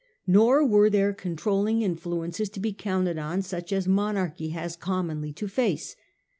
Nor 0.25 0.65
were 0.65 0.89
there 0.89 1.13
control 1.13 1.61
ling 1.61 1.83
influences 1.83 2.49
to 2.49 2.59
be 2.59 2.73
counted 2.73 3.19
on 3.19 3.43
such 3.43 3.71
as 3.71 3.87
monarchy 3.87 4.49
has 4.49 4.71
without 4.71 4.83
commonly 4.85 5.31
to 5.33 5.47
face. 5.47 5.95